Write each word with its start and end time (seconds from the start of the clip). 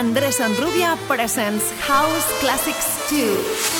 Andrés 0.00 0.40
Enrubia 0.40 0.96
presents 1.06 1.62
House 1.86 2.24
Classics 2.40 2.86
2. 3.10 3.79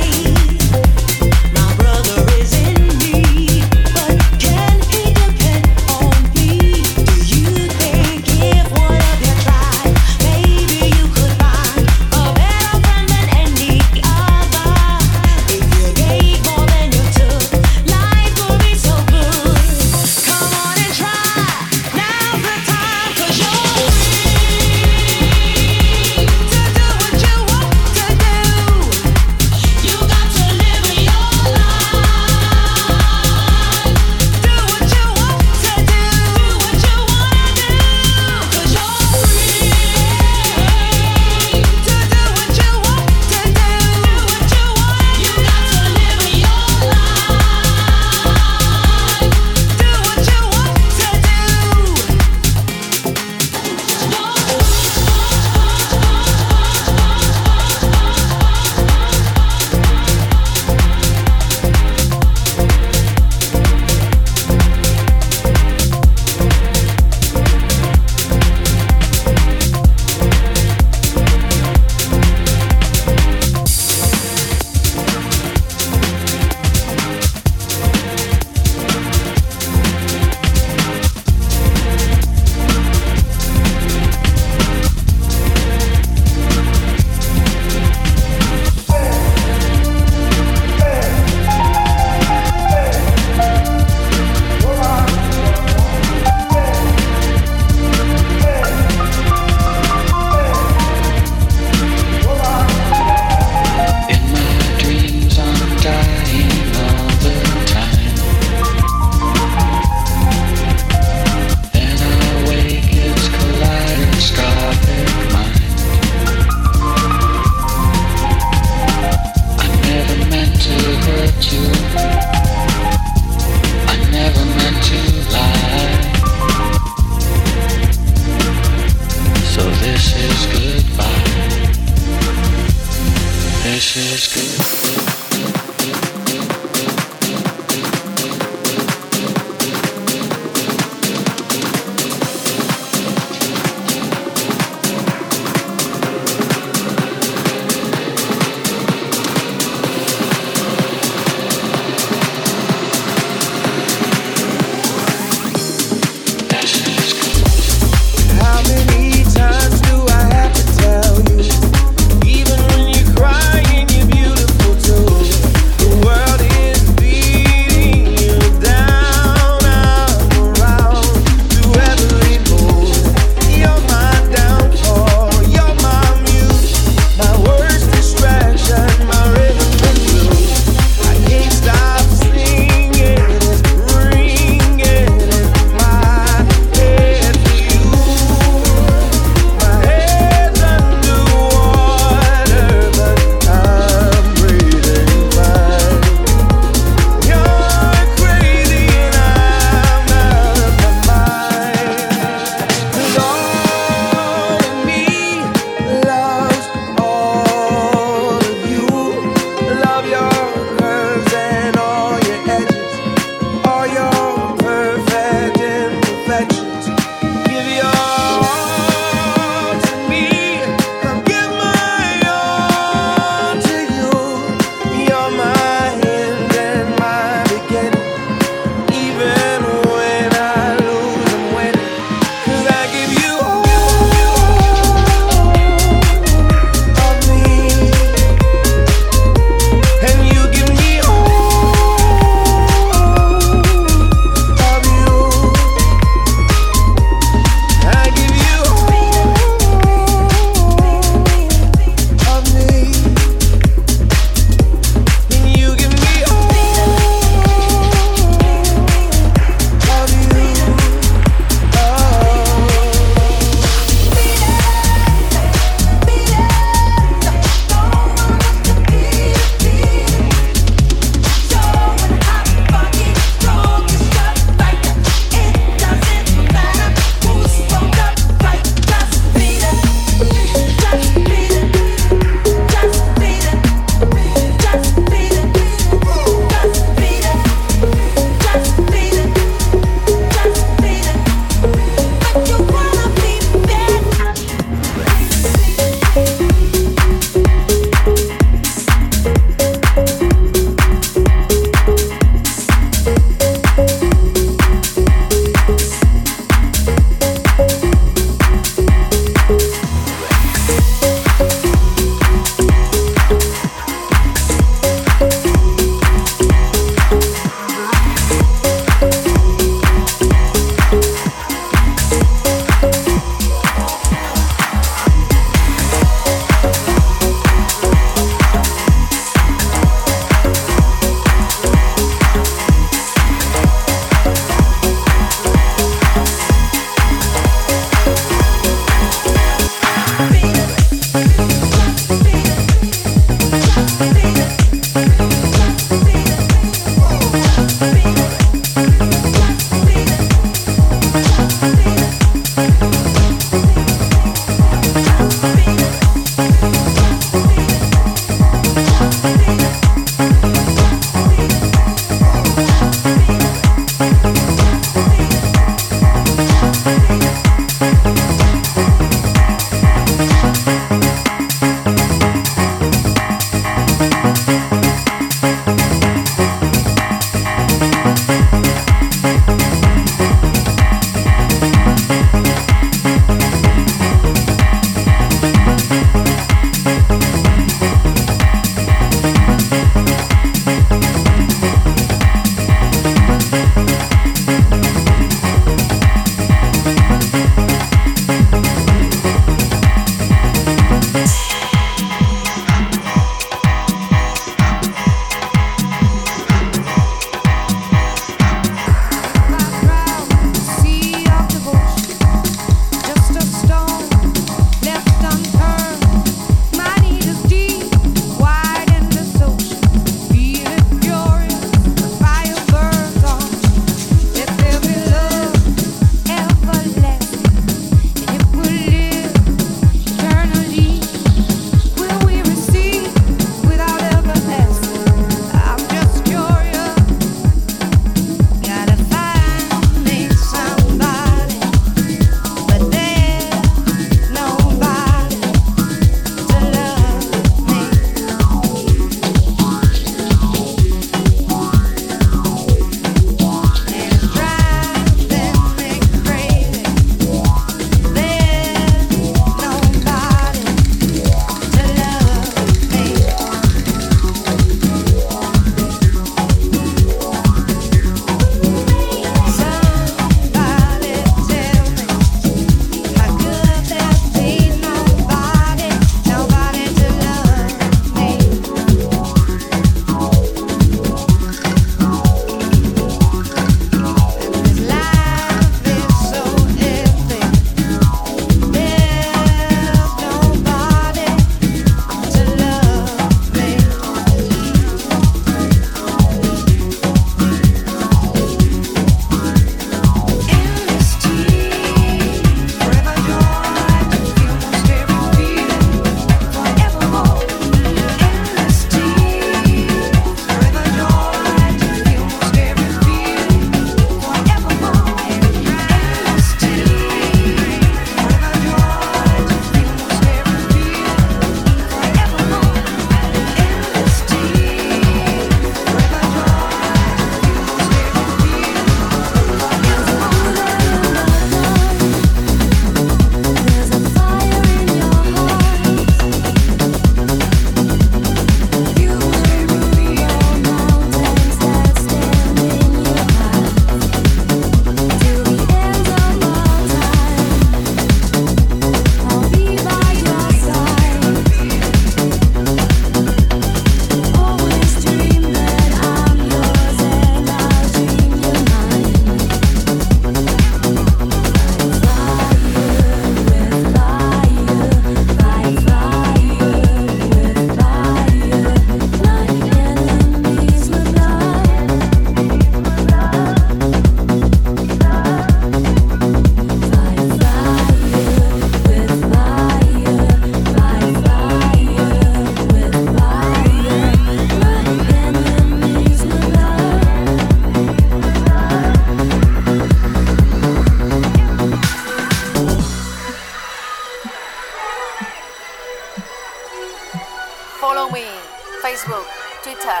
Facebook, 598.84 599.24
Twitter, 599.62 600.00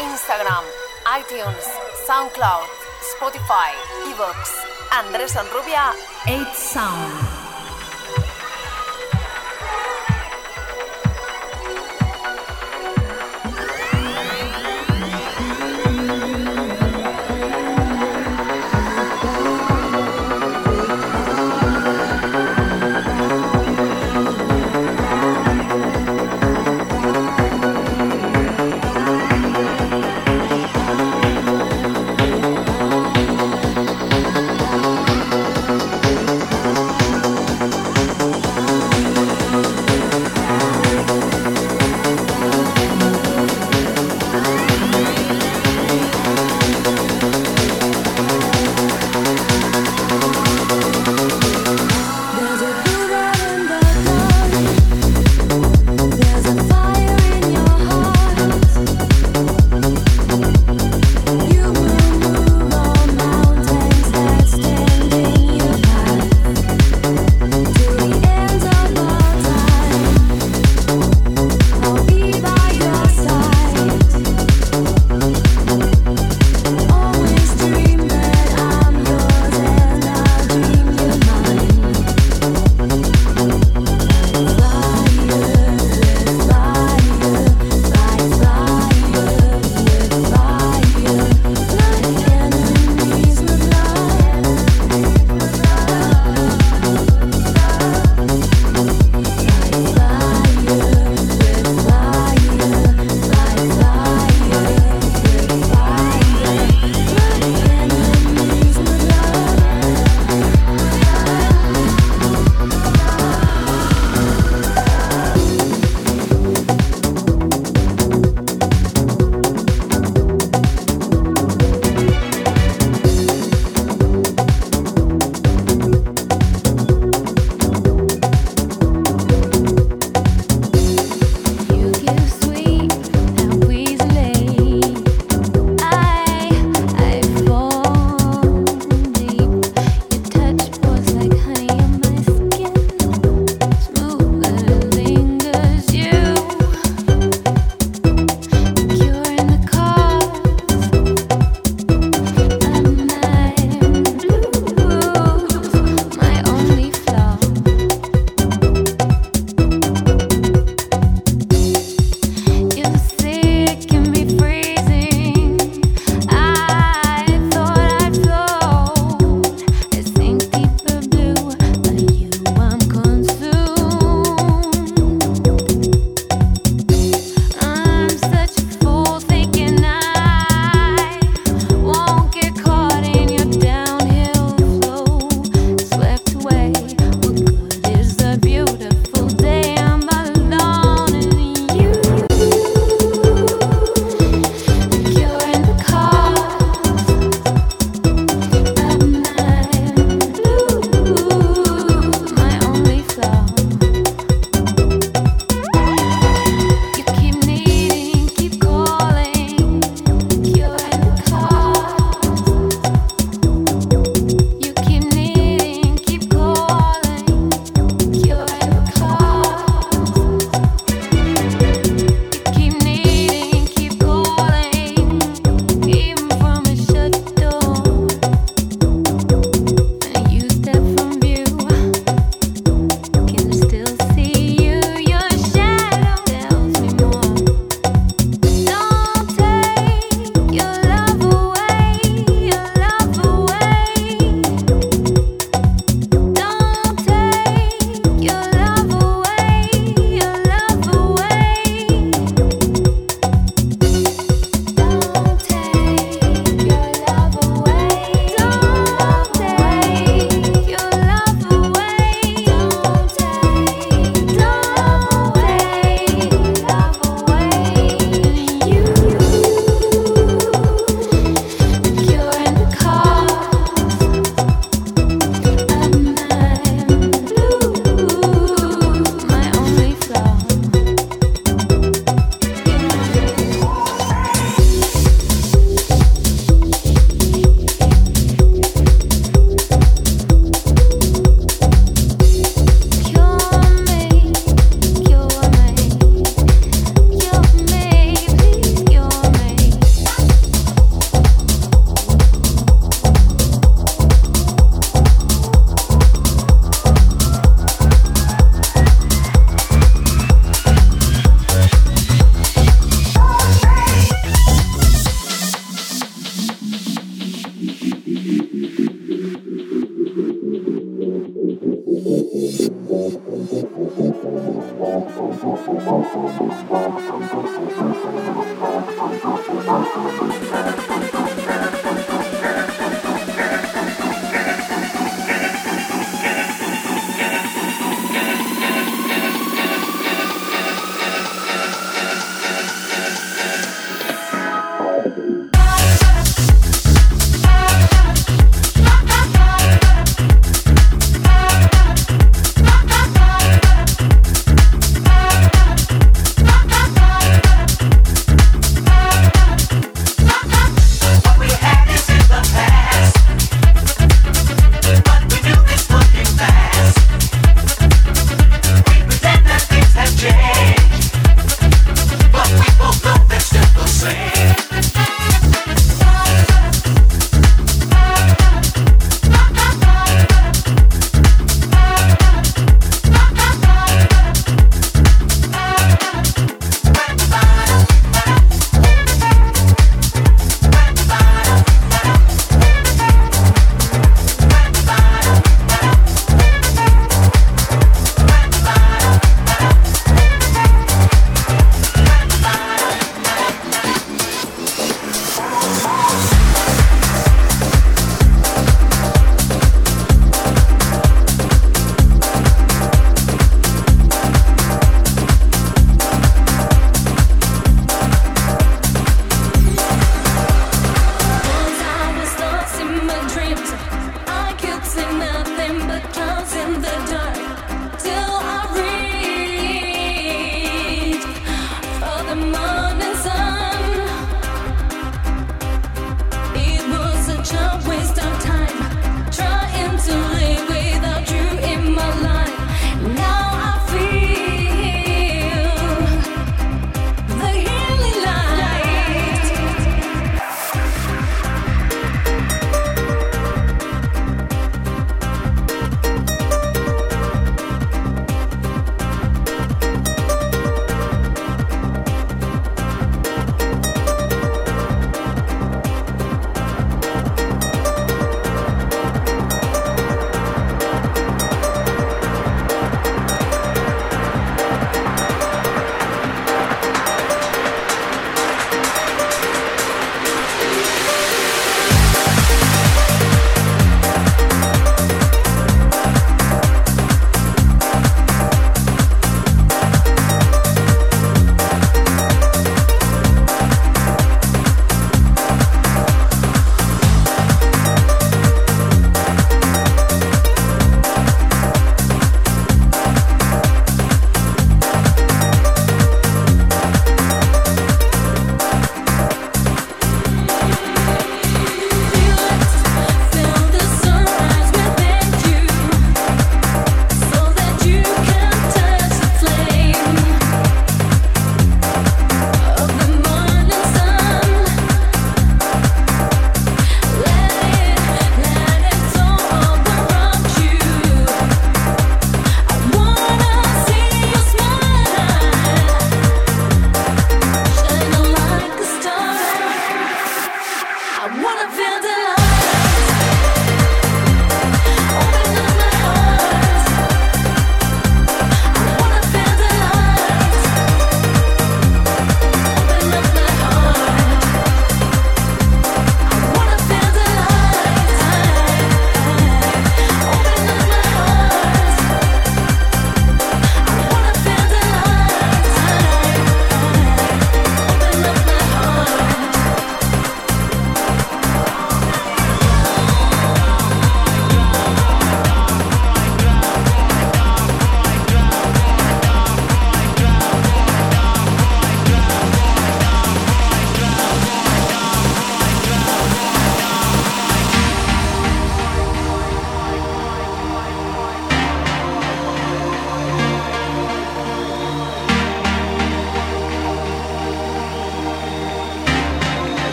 Instagram, 0.00 0.64
iTunes, 1.06 1.64
SoundCloud, 2.04 2.66
Spotify, 3.14 3.70
Evox, 4.10 4.50
Andrés 4.90 5.36
Onrubia, 5.36 5.92
8 6.26 6.52
Sound. 6.56 7.43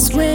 swim. 0.00 0.24
with 0.24 0.33